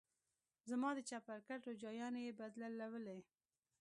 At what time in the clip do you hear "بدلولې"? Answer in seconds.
2.39-3.19